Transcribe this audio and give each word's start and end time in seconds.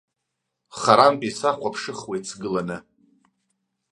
Харантәи 0.79 1.35
сахәаԥшыхуеит 1.37 2.23
сгыланы. 2.29 2.77